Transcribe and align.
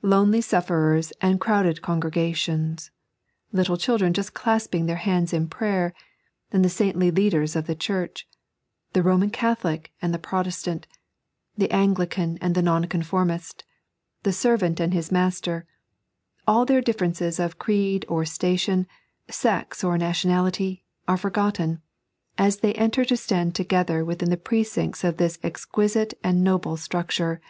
Lonely 0.00 0.40
sufferers 0.40 1.12
and 1.20 1.38
crowded 1.38 1.82
congregations; 1.82 2.90
little 3.52 3.76
children 3.76 4.14
just 4.14 4.32
clasping 4.32 4.86
their 4.86 4.96
hands 4.96 5.34
in 5.34 5.48
prayer, 5.48 5.92
and 6.50 6.64
the 6.64 6.70
saintly 6.70 7.10
leaders 7.10 7.54
of 7.54 7.66
the 7.66 7.74
Ghuroh; 7.76 8.24
the 8.94 9.02
Aoman 9.02 9.30
Catholic 9.34 9.92
and 10.00 10.14
the 10.14 10.18
Pro 10.18 10.44
testant; 10.44 10.84
the 11.58 11.70
Anglican 11.70 12.38
and 12.40 12.54
the 12.54 12.62
Nonconformist; 12.62 13.64
the 14.22 14.32
servant 14.32 14.80
and 14.80 14.94
his 14.94 15.12
master— 15.12 15.66
all 16.48 16.64
their 16.64 16.80
differences 16.80 17.38
of 17.38 17.58
creed 17.58 18.06
or 18.08 18.24
station, 18.24 18.86
sex 19.28 19.84
or 19.84 19.98
nationality, 19.98 20.86
are 21.06 21.18
forgotten, 21.18 21.82
as 22.38 22.60
they 22.60 22.72
enter 22.76 23.04
to 23.04 23.14
stand 23.14 23.54
together 23.54 24.06
within 24.06 24.30
the 24.30 24.38
precincts 24.38 25.04
of 25.04 25.18
this 25.18 25.38
exquisite 25.44 26.14
and 26.24 26.42
noble 26.42 26.78
structure. 26.78 27.42